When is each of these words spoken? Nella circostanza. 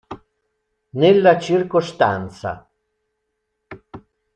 Nella 0.99 1.37
circostanza. 1.39 2.67